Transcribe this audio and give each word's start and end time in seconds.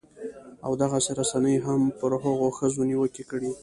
او 0.65 0.71
دغې 0.81 0.99
رسنۍ 1.19 1.55
هم 1.65 1.81
پر 1.99 2.11
هغو 2.23 2.47
ښځو 2.57 2.81
نیوکې 2.89 3.23
کړې 3.29 3.51